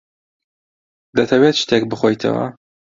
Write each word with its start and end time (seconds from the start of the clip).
دەتەوێت 1.17 1.55
شتێک 1.61 1.83
بخۆیتەوە؟ 1.91 2.45